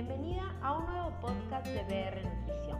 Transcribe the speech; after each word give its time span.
Bienvenida 0.00 0.50
a 0.62 0.78
un 0.78 0.86
nuevo 0.86 1.10
podcast 1.20 1.66
de 1.66 1.82
BR 1.82 2.24
Nutrición. 2.24 2.78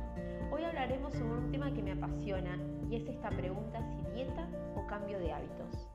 Hoy 0.51 0.65
hablaremos 0.65 1.13
sobre 1.13 1.35
un 1.35 1.51
tema 1.53 1.71
que 1.71 1.83
me 1.83 1.93
apasiona 1.93 2.57
y 2.89 2.97
es 2.97 3.07
esta 3.07 3.29
pregunta 3.29 3.79
si 3.91 4.15
dieta 4.15 4.49
o 4.75 4.87
cambio 4.87 5.19
de 5.19 5.31
hábitos. 5.31 5.87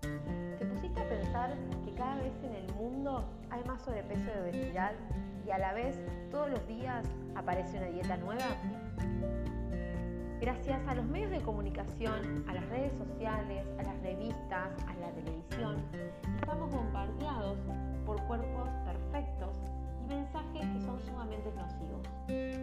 ¿Te 0.59 0.65
pusiste 0.67 1.01
a 1.01 1.09
pensar 1.09 1.55
que 1.83 1.96
cada 1.96 2.17
vez 2.17 2.31
en 2.43 2.53
el 2.53 2.71
mundo 2.75 3.25
hay 3.49 3.63
más 3.63 3.81
sobrepeso 3.81 4.29
y 4.35 4.39
obesidad 4.39 4.92
y 5.47 5.49
a 5.49 5.57
la 5.57 5.74
vez 5.74 5.99
todos 6.29 6.51
los 6.51 6.67
días 6.67 7.03
aparece 7.33 7.79
una 7.79 7.87
dieta 7.87 8.17
nueva? 8.17 8.46
Gracias 10.39 10.79
a 10.87 10.94
los 10.94 11.05
medios 11.05 11.31
de 11.31 11.42
comunicación, 11.42 12.46
a 12.47 12.53
las 12.53 12.69
redes 12.69 12.94
sociales, 12.99 13.65
a 13.79 13.81
las 13.81 13.99
revistas, 14.03 14.69
a 14.87 14.94
la 15.01 15.10
televisión, 15.10 15.78
estamos 16.39 16.70
bombardeados 16.70 17.57
por 18.05 18.21
cuerpos 18.27 18.70
perfectos 18.85 19.57
mensajes 20.07 20.61
que 20.61 20.81
son 20.81 20.99
sumamente 21.05 21.51
nocivos. 21.55 22.01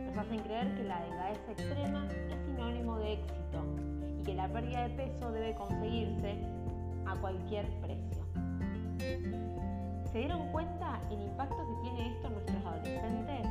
Nos 0.06 0.18
hacen 0.18 0.40
creer 0.40 0.74
que 0.74 0.84
la 0.84 1.00
delgadez 1.02 1.48
extrema 1.48 2.06
es 2.06 2.38
sinónimo 2.46 2.98
de 2.98 3.14
éxito 3.14 3.64
y 4.18 4.22
que 4.22 4.34
la 4.34 4.48
pérdida 4.48 4.88
de 4.88 4.94
peso 4.94 5.32
debe 5.32 5.54
conseguirse 5.54 6.38
a 7.06 7.16
cualquier 7.16 7.66
precio. 7.80 8.24
¿Se 10.12 10.18
dieron 10.18 10.48
cuenta 10.52 11.00
el 11.10 11.22
impacto 11.22 11.56
que 11.56 11.82
tiene 11.82 12.14
esto 12.14 12.26
en 12.28 12.32
nuestros 12.34 12.66
adolescentes? 12.66 13.46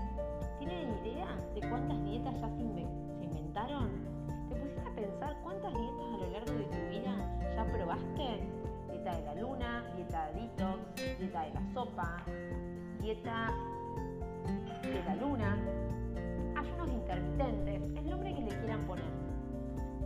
¿Tienen 0.59 0.89
idea 1.05 1.35
de 1.55 1.69
cuántas 1.69 2.03
dietas 2.03 2.35
ya 2.39 2.49
se 2.49 2.61
inventaron? 2.61 4.11
pensar 5.01 5.35
cuántas 5.43 5.73
dietas 5.73 6.05
a 6.13 6.17
lo 6.17 6.29
largo 6.31 6.53
de 6.53 6.63
tu 6.65 6.89
vida 6.89 7.15
ya 7.55 7.65
probaste. 7.65 8.43
Dieta 8.91 9.15
de 9.15 9.21
la 9.23 9.35
luna, 9.35 9.83
dieta 9.95 10.27
de 10.27 10.41
detox, 10.41 11.19
dieta 11.19 11.41
de 11.41 11.53
la 11.53 11.73
sopa, 11.73 12.23
dieta 13.01 13.53
de 14.91 15.03
la 15.03 15.15
luna, 15.15 15.57
ayunos 16.57 16.89
intermitentes, 16.89 17.81
el 17.97 18.09
nombre 18.09 18.34
que 18.34 18.41
le 18.41 18.49
quieran 18.49 18.81
poner. 18.81 19.05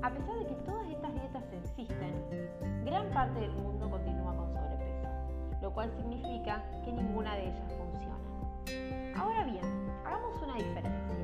A 0.02 0.10
pesar 0.10 0.38
de 0.38 0.46
que 0.46 0.56
todas 0.66 0.88
estas 0.88 1.14
dietas 1.14 1.44
existen, 1.64 2.14
gran 2.86 3.10
parte 3.10 3.40
del 3.40 3.52
mundo 3.52 3.90
continúa 3.90 4.36
con 4.36 4.54
sobrepeso, 4.54 5.08
lo 5.62 5.74
cual 5.74 5.92
significa 5.98 6.64
que 6.84 6.92
ninguna 6.92 7.36
de 7.36 7.48
ellas 7.50 7.74
funciona. 7.78 9.20
Ahora 9.20 9.44
bien, 9.46 9.66
hagamos 10.06 10.42
una 10.44 10.56
diferencia. 10.56 11.18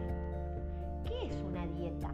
¿Qué 1.05 1.27
es 1.27 1.41
una 1.43 1.67
dieta? 1.67 2.11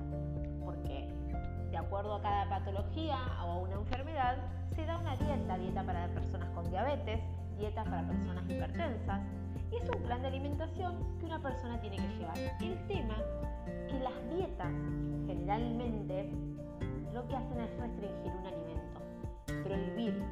de 1.78 1.86
acuerdo 1.86 2.16
a 2.16 2.22
cada 2.22 2.50
patología 2.50 3.18
o 3.46 3.52
a 3.52 3.58
una 3.58 3.76
enfermedad, 3.76 4.38
se 4.76 4.86
da 4.86 4.98
una 4.98 5.16
dieta, 5.16 5.58
dieta 5.58 5.84
para 5.84 6.08
personas 6.08 6.50
con 6.50 6.68
diabetes, 6.72 7.20
dieta 7.58 7.84
para 7.84 8.08
personas 8.08 8.50
hipertensas, 8.50 9.22
y 9.72 9.76
es 9.76 9.90
un 9.90 10.02
plan 10.04 10.22
de 10.22 10.28
alimentación 10.28 10.96
que 11.20 11.26
una 11.26 11.42
persona 11.42 11.80
tiene 11.82 11.98
que 11.98 12.08
llevar. 12.18 12.38
El 12.62 12.88
tema 12.88 13.18
que 13.88 14.00
las 14.00 14.36
dietas 14.36 14.72
generalmente 15.28 16.32
lo 17.14 17.28
que 17.28 17.36
hacen 17.36 17.60
es 17.60 17.80
restringir 17.80 18.32
un 18.32 18.48
alimento, 18.48 19.02
prohibir, 19.64 20.24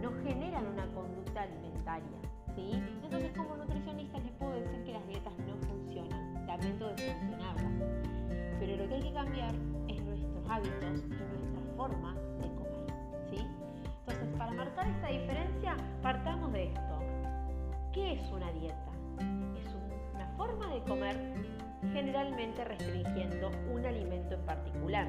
no 0.00 0.12
generan 0.22 0.66
una 0.66 0.86
conducta 0.94 1.42
alimentaria. 1.42 2.18
¿sí? 2.54 2.82
Entonces 3.02 3.32
como 3.36 3.56
nutricionista 3.56 4.18
les 4.18 4.32
puedo 4.32 4.52
decir 4.52 4.84
que 4.84 4.92
las 4.92 5.06
dietas 5.06 5.32
no 5.46 5.56
funcionan, 5.68 6.46
lamento 6.46 6.88
de 6.88 6.96
funcionarlas. 6.96 7.72
Pero 8.58 8.76
lo 8.76 8.88
que 8.88 8.94
hay 8.94 9.02
que 9.02 9.12
cambiar 9.12 9.54
hábitos 10.50 11.04
y 11.04 11.08
nuestra 11.08 11.76
forma 11.76 12.14
de 12.14 12.48
comer. 12.54 12.86
¿sí? 13.30 13.46
Entonces, 14.00 14.28
para 14.36 14.52
marcar 14.52 14.88
esta 14.88 15.06
diferencia, 15.08 15.76
de 16.52 16.64
esto. 16.64 16.98
¿Qué 17.92 18.14
es 18.14 18.30
una 18.32 18.50
dieta? 18.52 18.92
Es 19.56 19.74
una 20.14 20.26
forma 20.36 20.68
de 20.74 20.82
comer 20.82 21.16
generalmente 21.92 22.64
restringiendo 22.64 23.50
un 23.72 23.84
alimento 23.86 24.34
en 24.34 24.40
particular. 24.42 25.08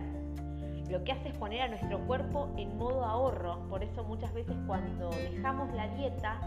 Lo 0.90 1.04
que 1.04 1.14
hace 1.14 1.30
es 1.30 1.38
poner 1.38 1.62
a 1.62 1.68
nuestro 1.70 2.00
cuerpo 2.06 2.50
en 2.58 2.78
modo 2.78 3.06
ahorro, 3.06 3.68
por 3.70 3.84
eso 3.84 4.04
muchas 4.04 4.34
veces 4.34 4.56
cuando 4.68 5.10
dejamos 5.10 5.74
la 5.74 5.88
dieta 5.96 6.40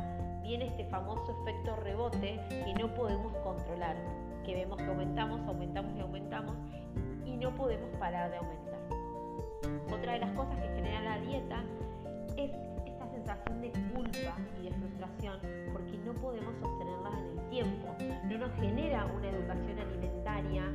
viene 0.42 0.66
este 0.66 0.84
famoso 0.86 1.34
efecto 1.40 1.76
rebote 1.76 2.40
que 2.48 2.74
no 2.74 2.92
podemos 2.94 3.32
controlar, 3.38 3.96
que 4.44 4.54
vemos 4.54 4.76
que 4.76 4.84
aumentamos, 4.84 5.40
aumentamos 5.48 5.96
y 5.96 6.00
aumentamos 6.00 6.54
y 7.24 7.36
no 7.36 7.54
podemos 7.54 7.88
parar 7.98 8.30
de 8.30 8.36
aumentar. 8.36 8.74
Otra 9.92 10.12
de 10.12 10.18
las 10.18 10.32
cosas 10.32 10.56
que 10.56 10.68
genera 10.74 11.00
la 11.00 11.18
de 13.60 13.70
culpa 13.94 14.36
y 14.60 14.64
de 14.64 14.72
frustración 14.72 15.38
porque 15.72 15.98
no 16.04 16.12
podemos 16.14 16.54
sostenerla 16.60 17.10
en 17.10 17.38
el 17.38 17.50
tiempo. 17.50 17.94
No 18.24 18.38
nos 18.38 18.52
genera 18.60 19.06
una 19.06 19.28
educación 19.28 19.78
alimentaria 19.78 20.70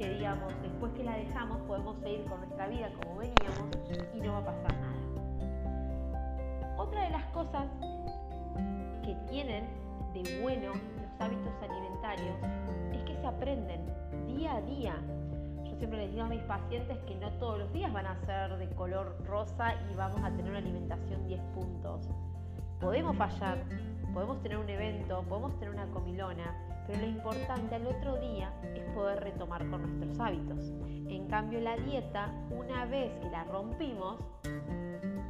que 0.00 0.08
digamos, 0.08 0.52
después 0.62 0.92
que 0.94 1.04
la 1.04 1.16
dejamos 1.16 1.60
podemos 1.62 2.00
seguir 2.00 2.24
con 2.24 2.40
nuestra 2.40 2.68
vida 2.68 2.90
como 3.02 3.18
veníamos 3.18 3.68
y 4.14 4.20
no 4.20 4.32
va 4.32 4.38
a 4.38 4.44
pasar 4.46 4.72
nada. 4.80 4.96
Otra 6.78 7.04
de 7.04 7.10
las 7.10 7.24
cosas 7.26 7.66
que 9.04 9.14
tienen 9.28 9.66
de 10.14 10.40
bueno 10.40 10.72
los 10.72 11.20
hábitos 11.20 11.52
alimentarios 11.62 12.36
es 12.92 13.02
que 13.04 13.14
se 13.20 13.26
aprenden 13.26 13.84
día 14.26 14.56
a 14.56 14.62
día 14.62 14.94
siempre 15.80 16.00
les 16.00 16.10
digo 16.12 16.24
a 16.24 16.28
mis 16.28 16.42
pacientes 16.42 16.98
que 17.08 17.14
no 17.14 17.30
todos 17.38 17.58
los 17.58 17.72
días 17.72 17.90
van 17.90 18.04
a 18.04 18.14
ser 18.26 18.54
de 18.58 18.68
color 18.74 19.16
rosa 19.26 19.74
y 19.90 19.94
vamos 19.94 20.22
a 20.22 20.30
tener 20.30 20.50
una 20.50 20.58
alimentación 20.58 21.26
10 21.26 21.40
puntos. 21.54 22.06
Podemos 22.78 23.16
fallar, 23.16 23.64
podemos 24.12 24.42
tener 24.42 24.58
un 24.58 24.68
evento, 24.68 25.24
podemos 25.26 25.58
tener 25.58 25.72
una 25.74 25.86
comilona, 25.86 26.54
pero 26.86 27.00
lo 27.00 27.06
importante 27.06 27.74
al 27.76 27.86
otro 27.86 28.20
día 28.20 28.52
es 28.74 28.82
poder 28.94 29.20
retomar 29.20 29.66
con 29.70 29.80
nuestros 29.80 30.20
hábitos. 30.20 30.70
En 31.08 31.26
cambio, 31.28 31.60
la 31.60 31.78
dieta, 31.78 32.30
una 32.50 32.84
vez 32.84 33.10
que 33.22 33.30
la 33.30 33.44
rompimos, 33.44 34.18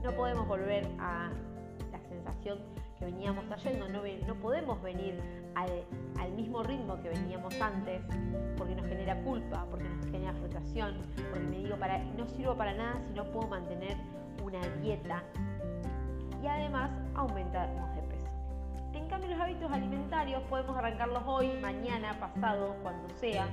no 0.02 0.10
podemos 0.16 0.48
volver 0.48 0.84
a 0.98 1.30
la 1.92 2.00
sensación 2.08 2.58
que 3.00 3.06
veníamos 3.06 3.46
trayendo, 3.46 3.88
no, 3.88 4.02
no 4.26 4.34
podemos 4.36 4.80
venir 4.82 5.18
al, 5.54 6.32
mismo 6.32 6.62
ritmo 6.62 7.00
que 7.02 7.08
veníamos 7.08 7.58
antes, 7.60 8.02
porque 8.56 8.74
nos 8.74 8.86
genera 8.86 9.16
culpa, 9.22 9.66
porque 9.70 9.88
nos 9.88 10.06
genera 10.06 10.34
frustración, 10.34 10.98
porque 11.30 11.46
me 11.46 11.58
digo, 11.58 11.76
para, 11.76 11.98
no 11.98 12.28
sirvo 12.28 12.54
para 12.56 12.74
nada 12.74 13.00
si 13.06 13.14
no 13.14 13.24
puedo 13.32 13.48
mantener 13.48 13.96
una 14.42 14.60
dieta 14.82 15.22
y 16.42 16.46
además 16.46 16.90
aumentamos 17.14 17.94
de 17.94 18.02
peso. 18.02 18.26
En 18.92 19.08
cambio, 19.08 19.30
los 19.30 19.40
hábitos 19.40 19.72
alimentarios 19.72 20.42
podemos 20.44 20.76
arrancarlos 20.76 21.22
hoy, 21.26 21.52
mañana, 21.60 22.18
pasado, 22.20 22.76
cuando 22.82 23.08
sea, 23.18 23.48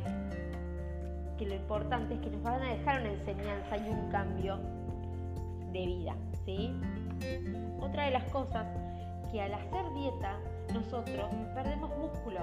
que 1.38 1.46
lo 1.46 1.56
importante 1.56 2.16
es 2.16 2.20
que 2.20 2.30
nos 2.30 2.44
van 2.44 2.62
a 2.62 2.74
dejar 2.74 3.02
una 3.02 3.12
enseñanza 3.12 3.78
y 3.78 3.90
un 3.90 4.10
cambio 4.10 4.58
de 5.72 5.86
vida. 5.86 6.16
¿sí? 6.46 6.74
Otra 7.80 8.06
de 8.06 8.12
las 8.12 8.24
cosas 8.26 8.66
al 9.40 9.54
hacer 9.54 9.94
dieta 9.94 10.40
nosotros 10.74 11.30
perdemos 11.54 11.90
músculo, 11.98 12.42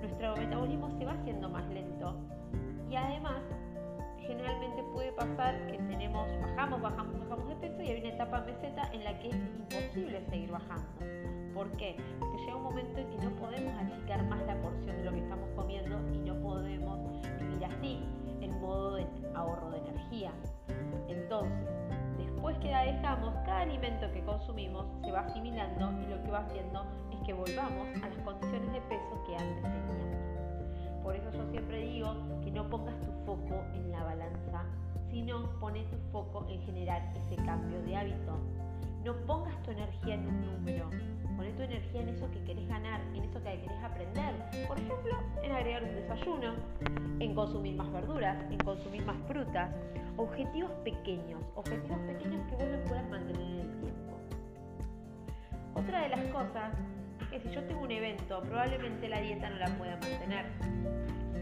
nuestro 0.00 0.36
metabolismo 0.36 0.90
se 0.98 1.04
va 1.04 1.12
haciendo 1.12 1.48
más 1.48 1.68
lento 1.68 2.14
y 2.90 2.96
además 2.96 3.42
generalmente 4.28 4.82
puede 4.92 5.12
pasar 5.12 5.66
que 5.66 5.78
tenemos, 5.78 6.28
bajamos, 6.40 6.82
bajamos, 6.82 7.18
bajamos 7.20 7.48
de 7.48 7.56
peso 7.56 7.82
y 7.82 7.88
hay 7.88 8.00
una 8.00 8.10
etapa 8.10 8.40
meseta 8.40 8.90
en 8.92 9.04
la 9.04 9.18
que 9.18 9.28
es 9.28 9.34
imposible 9.34 10.24
seguir 10.28 10.50
bajando. 10.50 10.88
¿Por 11.54 11.70
qué? 11.72 11.96
Porque 12.20 12.38
llega 12.38 12.56
un 12.56 12.62
momento 12.62 12.98
en 12.98 13.08
que 13.10 13.16
no 13.16 13.30
podemos 13.36 13.74
achicar 13.82 14.22
más 14.24 14.40
la 14.46 14.60
porción 14.60 14.96
de 14.96 15.04
lo 15.04 15.12
que 15.12 15.20
estamos 15.20 15.48
comiendo 15.56 15.98
y 16.12 16.18
no 16.18 16.40
podemos 16.40 16.98
vivir 17.40 17.64
así, 17.64 18.04
en 18.40 18.60
modo 18.60 18.96
de 18.96 19.06
ahorro 19.34 19.70
de 19.70 19.78
energía. 19.78 20.32
Entonces, 21.08 21.77
que 22.60 22.70
la 22.70 22.84
dejamos, 22.84 23.34
cada 23.44 23.60
alimento 23.60 24.10
que 24.12 24.22
consumimos 24.24 24.86
se 25.04 25.12
va 25.12 25.20
asimilando 25.20 25.92
y 26.02 26.06
lo 26.06 26.22
que 26.22 26.30
va 26.30 26.38
haciendo 26.40 26.84
es 27.12 27.18
que 27.26 27.32
volvamos 27.32 27.88
a 28.02 28.08
las 28.08 28.18
condiciones 28.24 28.72
de 28.72 28.80
peso 28.82 29.22
que 29.26 29.36
antes 29.36 29.62
teníamos. 29.62 31.02
Por 31.02 31.16
eso 31.16 31.30
yo 31.32 31.50
siempre 31.50 31.78
digo 31.78 32.14
que 32.42 32.50
no 32.50 32.68
pongas 32.68 32.98
tu 33.00 33.12
foco 33.24 33.64
en 33.74 33.90
la 33.90 34.02
balanza, 34.02 34.64
sino 35.10 35.48
pone 35.60 35.84
tu 35.84 35.96
foco 36.12 36.46
en 36.48 36.60
generar 36.62 37.02
ese 37.16 37.36
cambio 37.44 37.80
de 37.82 37.96
hábito. 37.96 38.38
No 39.04 39.14
pongas 39.26 39.62
tu 39.62 39.70
energía 39.70 40.14
en 40.14 40.26
un 40.26 40.40
número, 40.40 40.90
pone 41.36 41.52
tu 41.52 41.62
energía 41.62 42.02
en 42.02 42.08
eso 42.10 42.28
que 42.30 42.42
querés 42.44 42.68
ganar, 42.68 43.00
en 43.14 43.24
eso 43.24 43.42
que 43.42 43.60
querés 43.60 43.82
aprender. 43.82 44.34
Por 44.66 44.78
ejemplo, 44.78 45.18
en 45.42 45.52
agregar 45.52 45.84
un 45.84 45.94
desayuno, 45.94 46.54
en 47.20 47.34
consumir 47.34 47.76
más 47.76 47.90
verduras, 47.92 48.36
en 48.50 48.58
consumir 48.58 49.04
más 49.06 49.16
frutas. 49.28 49.70
Objetivos 50.18 50.72
pequeños, 50.82 51.40
objetivos 51.54 51.98
pequeños 52.00 52.44
que 52.48 52.56
vos 52.56 52.64
lo 52.72 52.84
puedas 52.86 53.08
mantener 53.08 53.40
en 53.40 53.60
el 53.60 53.80
tiempo. 53.80 54.18
Otra 55.76 56.02
de 56.02 56.08
las 56.08 56.20
cosas 56.32 56.74
es 57.20 57.28
que 57.28 57.40
si 57.40 57.54
yo 57.54 57.62
tengo 57.62 57.82
un 57.82 57.92
evento, 57.92 58.42
probablemente 58.42 59.08
la 59.08 59.20
dieta 59.20 59.48
no 59.48 59.56
la 59.58 59.68
pueda 59.78 59.92
mantener. 59.92 60.46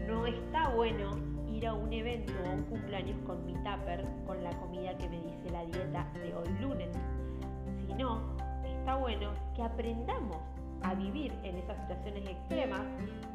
No 0.05 0.27
está 0.27 0.69
bueno 0.69 1.17
ir 1.51 1.65
a 1.65 1.73
un 1.73 1.91
evento 1.91 2.33
o 2.45 2.51
un 2.51 2.63
cumpleaños 2.65 3.17
con 3.25 3.43
mi 3.47 3.53
tupper, 3.55 4.05
con 4.27 4.43
la 4.43 4.51
comida 4.51 4.95
que 4.95 5.09
me 5.09 5.21
dice 5.23 5.49
la 5.51 5.65
dieta 5.65 6.07
de 6.13 6.35
hoy 6.35 6.49
lunes. 6.61 6.89
Si 7.79 7.93
no, 7.95 8.37
está 8.63 8.95
bueno 8.95 9.31
que 9.55 9.63
aprendamos 9.63 10.37
a 10.83 10.93
vivir 10.93 11.33
en 11.41 11.57
esas 11.57 11.77
situaciones 11.79 12.29
extremas 12.29 12.81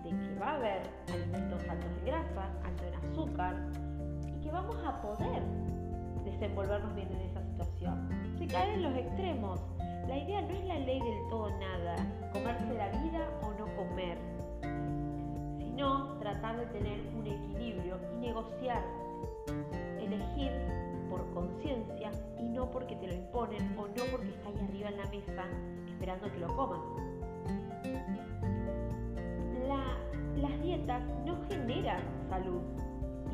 de 0.04 0.10
que 0.10 0.38
va 0.38 0.50
a 0.50 0.54
haber 0.54 0.82
alimentos 1.12 1.68
altos 1.68 1.90
en 1.98 2.04
grasa, 2.04 2.48
altos 2.64 2.86
en 2.86 2.94
azúcar 2.94 3.91
que 4.42 4.50
vamos 4.50 4.76
a 4.84 5.00
poder 5.00 5.42
desenvolvernos 6.24 6.94
bien 6.94 7.08
en 7.12 7.20
esa 7.20 7.42
situación. 7.42 8.08
Se 8.38 8.46
caen 8.46 8.74
en 8.74 8.82
los 8.82 8.96
extremos. 8.96 9.60
La 10.08 10.18
idea 10.18 10.42
no 10.42 10.50
es 10.50 10.64
la 10.64 10.78
ley 10.78 11.00
del 11.00 11.28
todo 11.30 11.50
nada, 11.58 11.96
comerse 12.32 12.74
la 12.74 12.88
vida 12.88 13.28
o 13.42 13.52
no 13.52 13.66
comer, 13.76 14.18
sino 15.58 16.18
tratar 16.18 16.58
de 16.58 16.66
tener 16.66 17.00
un 17.16 17.26
equilibrio 17.26 17.98
y 18.14 18.26
negociar, 18.26 18.82
elegir 20.00 20.50
por 21.08 21.32
conciencia 21.32 22.10
y 22.38 22.42
no 22.48 22.70
porque 22.70 22.96
te 22.96 23.06
lo 23.06 23.14
imponen 23.14 23.78
o 23.78 23.86
no 23.86 24.04
porque 24.10 24.30
está 24.30 24.48
ahí 24.48 24.58
arriba 24.68 24.88
en 24.88 24.96
la 24.96 25.06
mesa 25.06 25.44
esperando 25.86 26.32
que 26.32 26.38
lo 26.40 26.56
comas. 26.56 26.80
las 30.36 30.60
dietas 30.60 31.02
no 31.24 31.36
generan 31.48 32.02
salud. 32.28 32.81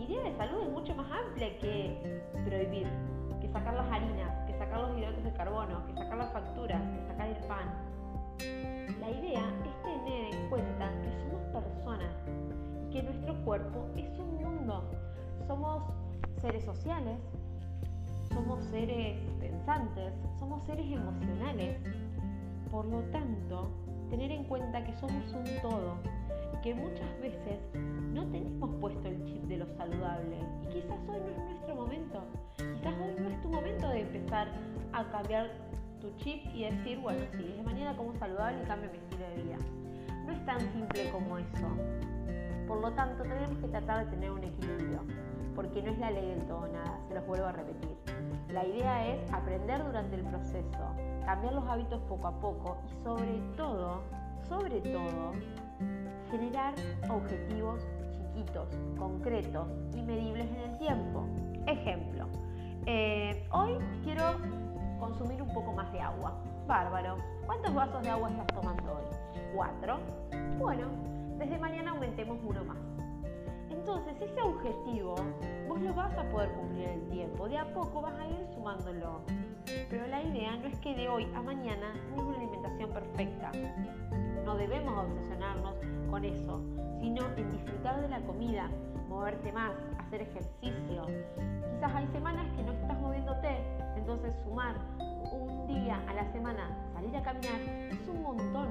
Idea 0.08 0.22
de 0.22 0.37
salud 0.38 0.62
es 0.62 0.70
mucho 0.70 0.94
más 0.94 1.06
amplia 1.12 1.58
que 1.58 2.22
prohibir, 2.46 2.88
que 3.43 3.49
sacar 3.52 3.75
las 3.75 3.93
harinas, 3.93 4.46
que 4.46 4.55
sacar 4.56 4.81
los 4.81 4.96
hidratos 4.96 5.22
de 5.22 5.32
carbono, 5.34 5.84
que 5.84 5.93
sacar 5.93 6.16
las 6.16 6.32
facturas, 6.32 6.81
que 6.81 7.06
sacar 7.08 7.28
el 7.28 7.37
pan. 7.44 7.69
La 9.00 9.10
idea 9.10 9.43
es 9.66 9.82
tener 9.82 10.34
en 10.34 10.49
cuenta 10.49 10.90
que 11.02 11.10
somos 11.20 11.62
personas 11.62 12.10
y 12.87 12.90
que 12.90 13.02
nuestro 13.02 13.34
cuerpo 13.44 13.87
es 13.96 14.19
un 14.19 14.43
mundo. 14.43 14.90
Somos 15.46 15.82
seres 16.40 16.64
sociales, 16.64 17.19
somos 18.32 18.64
seres 18.64 19.19
pensantes, 19.38 20.14
somos 20.38 20.64
seres 20.64 20.87
emocionales. 20.90 21.76
Por 22.70 22.87
lo 22.87 23.02
tanto, 23.10 23.69
tener 24.08 24.32
en 24.32 24.44
cuenta 24.44 24.82
que 24.84 24.94
somos 24.94 25.31
un 25.34 25.44
todo 25.60 26.18
que 26.62 26.75
muchas 26.75 27.21
veces 27.21 27.59
no 28.12 28.27
tenemos 28.27 28.71
puesto 28.81 29.09
el 29.09 29.25
chip 29.25 29.43
de 29.45 29.59
lo 29.59 29.67
saludable 29.77 30.39
y 30.62 30.67
quizás 30.67 30.99
hoy 31.09 31.21
no 31.21 31.31
es 31.31 31.50
nuestro 31.50 31.75
momento. 31.75 32.25
Quizás 32.56 32.95
hoy 33.00 33.15
no 33.21 33.29
es 33.29 33.41
tu 33.41 33.49
momento 33.49 33.89
de 33.89 34.00
empezar 34.00 34.49
a 34.93 35.05
cambiar 35.11 35.50
tu 36.00 36.11
chip 36.17 36.45
y 36.55 36.65
decir, 36.65 36.99
bueno, 37.00 37.21
sí, 37.33 37.45
desde 37.45 37.62
mañana 37.62 37.97
como 37.97 38.15
saludable 38.17 38.62
y 38.62 38.67
cambio 38.67 38.91
mi 38.91 38.99
estilo 38.99 39.29
de 39.29 39.43
vida. 39.43 39.56
No 40.27 40.33
es 40.33 40.45
tan 40.45 40.61
simple 40.73 41.11
como 41.11 41.39
eso. 41.39 41.69
Por 42.67 42.81
lo 42.81 42.93
tanto, 42.93 43.23
tenemos 43.23 43.56
que 43.59 43.69
tratar 43.69 44.05
de 44.05 44.11
tener 44.11 44.31
un 44.31 44.44
equilibrio, 44.44 45.01
porque 45.55 45.83
no 45.83 45.91
es 45.91 45.99
la 45.99 46.11
ley 46.11 46.27
del 46.29 46.47
todo 46.47 46.69
nada, 46.69 47.01
se 47.09 47.15
los 47.15 47.27
vuelvo 47.27 47.47
a 47.47 47.53
repetir. 47.53 47.97
La 48.51 48.67
idea 48.67 49.09
es 49.09 49.33
aprender 49.33 49.83
durante 49.85 50.17
el 50.17 50.23
proceso, 50.25 50.94
cambiar 51.25 51.55
los 51.55 51.67
hábitos 51.67 52.01
poco 52.03 52.27
a 52.27 52.41
poco 52.41 52.79
y 52.87 53.03
sobre 53.03 53.41
todo, 53.56 54.03
sobre 54.49 54.81
todo, 54.81 55.33
generar 56.31 56.75
objetivos 57.09 57.81
chiquitos, 58.13 58.69
concretos 58.99 59.69
y 59.95 60.03
medibles 60.03 60.47
en 60.51 60.71
el 60.71 60.79
tiempo. 60.79 61.25
Ejemplo, 61.67 62.27
eh, 62.87 63.47
hoy 63.51 63.79
quiero 64.03 64.25
consumir 64.99 65.43
un 65.43 65.53
poco 65.53 65.73
más 65.73 65.93
de 65.93 66.01
agua. 66.01 66.35
Bárbaro. 66.67 67.17
¿Cuántos 67.47 67.75
vasos 67.75 68.03
de 68.03 68.11
agua 68.11 68.31
estás 68.31 68.47
tomando 68.49 68.93
hoy? 68.93 69.41
Cuatro. 69.55 69.99
Bueno, 70.59 70.87
desde 71.39 71.59
mañana 71.59 71.93
aumentemos 71.93 72.39
uno 72.45 72.65
más. 72.65 72.77
Entonces, 73.71 74.15
ese 74.21 74.43
objetivo 74.43 75.15
vos 75.69 75.81
lo 75.81 75.95
vas 75.95 76.17
a 76.19 76.25
poder 76.31 76.53
cumplir 76.53 76.89
en 76.89 77.01
el 77.01 77.09
tiempo. 77.09 77.49
De 77.49 77.59
a 77.59 77.73
poco 77.73 78.03
vas 78.03 78.19
a 78.19 78.27
ir 78.27 78.47
sumándolo. 78.55 79.21
Pero 79.91 80.07
la 80.07 80.23
idea 80.23 80.57
no 80.57 80.67
es 80.67 80.79
que 80.81 80.95
de 80.95 81.09
hoy 81.09 81.27
a 81.35 81.43
mañana 81.43 81.93
tengas 82.09 82.25
una 82.25 82.37
alimentación 82.37 82.91
perfecta. 82.91 83.53
No 84.49 84.56
debemos 84.56 85.05
obsesionarnos 85.05 85.75
con 86.11 86.25
eso, 86.25 86.62
sino 87.03 87.23
en 87.37 87.53
disfrutar 87.53 88.00
de 88.00 88.09
la 88.09 88.19
comida, 88.23 88.71
moverte 89.06 89.53
más, 89.53 89.73
hacer 89.99 90.23
ejercicio. 90.23 91.03
Quizás 91.71 91.95
hay 91.95 92.06
semanas 92.06 92.47
que 92.56 92.62
no 92.62 92.73
estás 92.73 92.99
moviéndote, 92.99 93.59
entonces 93.95 94.35
sumar 94.45 94.75
un 94.99 95.67
día 95.67 96.03
a 96.09 96.15
la 96.15 96.33
semana, 96.33 96.75
salir 96.95 97.15
a 97.15 97.23
caminar, 97.23 97.61
es 97.91 98.09
un 98.09 98.23
montón. 98.23 98.71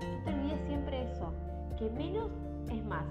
No 0.00 0.24
te 0.24 0.34
olvides 0.34 0.60
siempre 0.66 1.04
eso, 1.04 1.32
que 1.78 1.88
menos 1.90 2.32
es 2.68 2.84
más. 2.84 3.06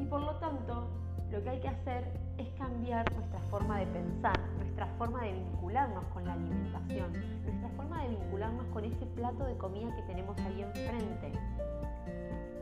Y 0.00 0.04
por 0.06 0.22
lo 0.22 0.34
tanto, 0.40 0.88
lo 1.34 1.42
que 1.42 1.50
hay 1.50 1.58
que 1.58 1.68
hacer 1.68 2.04
es 2.38 2.48
cambiar 2.56 3.12
nuestra 3.12 3.40
forma 3.50 3.80
de 3.80 3.86
pensar, 3.86 4.38
nuestra 4.56 4.86
forma 4.98 5.24
de 5.24 5.32
vincularnos 5.32 6.04
con 6.14 6.24
la 6.24 6.34
alimentación, 6.34 7.12
nuestra 7.44 7.68
forma 7.70 8.02
de 8.04 8.10
vincularnos 8.10 8.64
con 8.66 8.84
ese 8.84 9.04
plato 9.16 9.44
de 9.44 9.56
comida 9.56 9.96
que 9.96 10.02
tenemos 10.02 10.38
ahí 10.38 10.62
enfrente. 10.62 11.32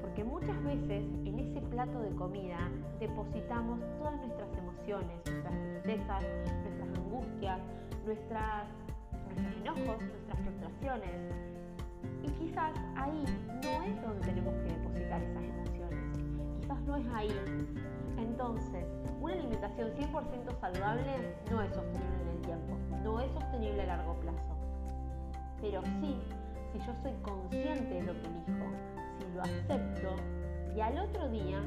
Porque 0.01 0.25
muchas 0.25 0.65
veces 0.65 1.05
en 1.27 1.39
ese 1.39 1.61
plato 1.67 2.01
de 2.01 2.17
comida 2.17 2.71
depositamos 2.99 3.79
todas 3.99 4.15
nuestras 4.17 4.49
emociones, 4.57 5.21
nuestras 5.27 5.55
tristezas, 5.55 6.25
nuestras 6.65 6.99
angustias, 6.99 7.61
nuestras, 8.07 8.65
nuestros 9.37 9.57
enojos, 9.61 10.01
nuestras 10.01 10.39
frustraciones. 10.41 11.21
Y 12.23 12.29
quizás 12.41 12.73
ahí 12.97 13.25
no 13.63 13.83
es 13.85 14.03
donde 14.03 14.27
tenemos 14.27 14.55
que 14.55 14.73
depositar 14.73 15.23
esas 15.23 15.43
emociones. 15.43 16.02
No 16.87 16.97
es 16.97 17.07
ahí. 17.15 17.31
Entonces, 18.19 18.85
una 19.21 19.35
alimentación 19.35 19.91
100% 19.91 20.61
saludable 20.61 21.37
no 21.51 21.63
es 21.63 21.73
sostenible 21.73 22.23
en 22.23 22.29
el 22.29 22.43
tiempo, 22.43 22.77
no 23.05 23.21
es 23.21 23.31
sostenible 23.33 23.83
a 23.83 23.87
largo 23.87 24.15
plazo. 24.21 24.57
Pero 25.61 25.83
sí, 25.83 26.19
si 26.73 26.79
yo 26.79 26.93
soy 27.03 27.13
consciente 27.23 27.95
de 27.95 28.03
lo 28.03 28.13
que 28.15 28.27
elijo, 28.27 28.67
si 29.19 29.35
lo 29.35 29.43
acepto 29.43 30.17
y 30.75 30.81
al 30.81 30.99
otro 30.99 31.29
día, 31.29 31.61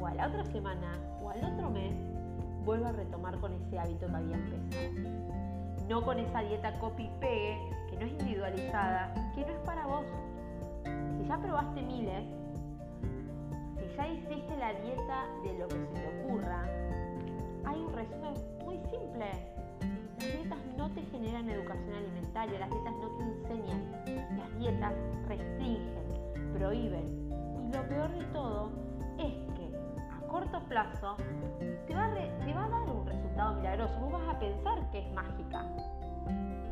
o 0.00 0.06
a 0.06 0.14
la 0.14 0.26
otra 0.28 0.44
semana, 0.46 0.98
o 1.22 1.30
al 1.30 1.44
otro 1.44 1.70
mes, 1.70 1.94
vuelvo 2.64 2.86
a 2.86 2.92
retomar 2.92 3.38
con 3.38 3.54
ese 3.54 3.78
hábito 3.78 4.06
que 4.06 4.16
había 4.16 4.36
empezado. 4.36 5.10
No 5.88 6.04
con 6.04 6.18
esa 6.18 6.40
dieta 6.40 6.78
copy-pegue 6.78 7.58
que 7.88 7.96
no 7.96 8.06
es 8.06 8.12
individualizada, 8.12 9.14
que 9.34 9.40
no 9.42 9.48
es 9.48 9.58
para 9.60 9.86
vos. 9.86 10.04
Si 11.16 11.26
ya 11.26 11.38
probaste 11.38 11.80
miles, 11.82 12.24
ya 13.98 14.06
hiciste 14.06 14.56
la 14.56 14.72
dieta 14.74 15.26
de 15.42 15.58
lo 15.58 15.66
que 15.66 15.74
se 15.74 16.00
te 16.00 16.22
ocurra, 16.22 16.62
hay 17.64 17.80
un 17.80 17.92
resumen 17.92 18.34
muy 18.64 18.76
simple. 18.90 19.26
Las 20.20 20.32
dietas 20.34 20.58
no 20.76 20.88
te 20.90 21.02
generan 21.02 21.50
educación 21.50 21.94
alimentaria, 21.94 22.60
las 22.60 22.70
dietas 22.70 22.94
no 23.02 23.08
te 23.16 23.22
enseñan, 23.24 24.38
las 24.38 24.58
dietas 24.58 24.94
restringen, 25.26 25.82
prohíben. 26.56 27.28
Y 27.66 27.76
lo 27.76 27.88
peor 27.88 28.10
de 28.12 28.24
todo 28.26 28.70
es 29.18 29.34
que 29.56 29.76
a 30.12 30.28
corto 30.28 30.60
plazo 30.68 31.16
te 31.88 31.94
va, 31.94 32.14
te 32.14 32.54
va 32.54 32.64
a 32.64 32.68
dar 32.68 32.90
un 32.90 33.04
resultado 33.04 33.56
milagroso. 33.56 33.98
Vos 34.00 34.12
vas 34.12 34.36
a 34.36 34.38
pensar 34.38 34.90
que 34.92 35.00
es 35.00 35.12
mágica, 35.12 35.66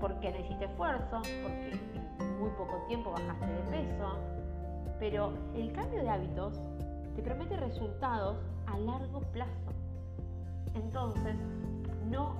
porque 0.00 0.30
no 0.30 0.38
hiciste 0.38 0.66
esfuerzo, 0.66 1.22
porque 1.42 1.72
en 2.20 2.38
muy 2.38 2.50
poco 2.50 2.84
tiempo 2.86 3.10
bajaste 3.10 3.46
de 3.46 3.62
peso, 3.62 4.16
pero 5.00 5.32
el 5.56 5.72
cambio 5.72 6.02
de 6.02 6.08
hábitos 6.08 6.60
te 7.16 7.22
promete 7.22 7.56
resultados 7.56 8.36
a 8.66 8.78
largo 8.78 9.20
plazo. 9.32 9.72
Entonces, 10.74 11.34
no 12.10 12.36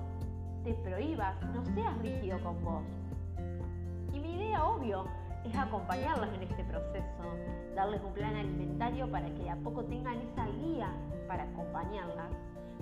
te 0.63 0.73
prohíbas, 0.75 1.35
no 1.53 1.65
seas 1.73 1.97
rígido 1.97 2.39
con 2.43 2.63
vos. 2.63 2.83
Y 4.13 4.19
mi 4.19 4.35
idea, 4.35 4.63
obvio, 4.63 5.05
es 5.43 5.57
acompañarlas 5.57 6.29
en 6.35 6.43
este 6.43 6.63
proceso, 6.65 7.23
darles 7.75 8.01
un 8.03 8.13
plan 8.13 8.35
alimentario 8.35 9.09
para 9.09 9.25
que 9.33 9.43
de 9.43 9.49
a 9.49 9.55
poco 9.55 9.83
tengan 9.85 10.21
esa 10.21 10.45
guía 10.45 10.91
para 11.27 11.43
acompañarlas, 11.43 12.31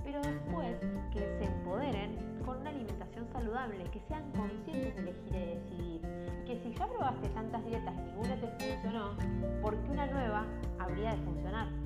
pero 0.04 0.20
después 0.20 0.76
que 1.12 1.20
se 1.20 1.44
empoderen 1.44 2.42
con 2.44 2.58
una 2.58 2.70
alimentación 2.70 3.26
saludable, 3.32 3.84
que 3.90 4.00
sean 4.06 4.22
conscientes 4.32 4.94
de 4.94 5.00
elegir 5.00 5.34
y 5.34 5.54
decidir. 5.54 6.00
Que 6.44 6.60
si 6.62 6.74
ya 6.74 6.86
probaste 6.86 7.28
tantas 7.30 7.64
dietas 7.64 7.94
y 7.98 8.02
ninguna 8.02 8.36
te 8.36 8.48
funcionó, 8.48 9.16
¿por 9.62 9.74
qué 9.76 9.90
una 9.90 10.06
nueva 10.06 10.44
habría 10.78 11.12
de 11.12 11.22
funcionar? 11.24 11.85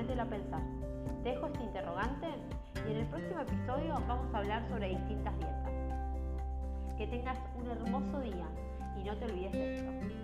Ponételo 0.00 0.22
a 0.22 0.30
pensar. 0.30 0.62
Dejo 1.22 1.46
este 1.48 1.62
interrogante 1.62 2.26
y 2.88 2.90
en 2.90 2.96
el 2.96 3.06
próximo 3.08 3.40
episodio 3.40 4.00
vamos 4.08 4.34
a 4.34 4.38
hablar 4.38 4.66
sobre 4.70 4.88
distintas 4.88 5.38
dietas. 5.38 5.72
Que 6.96 7.06
tengas 7.06 7.36
un 7.54 7.70
hermoso 7.70 8.20
día 8.20 8.46
y 8.98 9.04
no 9.04 9.14
te 9.18 9.26
olvides 9.26 9.52
de 9.52 9.76
esto. 9.76 10.19